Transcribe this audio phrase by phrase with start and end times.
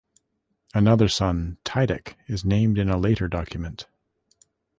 [0.73, 3.85] Another son, Tydech, is named in a later document.